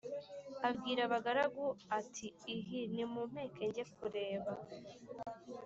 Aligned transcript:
Abwira 0.67 1.01
abagaragu 1.07 1.65
ati: 1.99 2.27
"Ihi, 2.55 2.79
nimumpeke 2.93 3.61
njye 3.69 3.83
kureba. 3.95 4.51